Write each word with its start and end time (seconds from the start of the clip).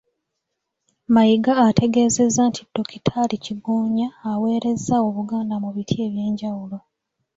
Mayiga 1.13 1.53
ategeezezza 1.67 2.41
nti 2.49 2.61
Dokitaali 2.75 3.35
Kigonya 3.45 4.07
aweerezza 4.31 4.95
Obuganda 5.07 5.55
mu 5.63 5.69
biti 5.75 5.95
eby'enjawulo. 6.05 6.77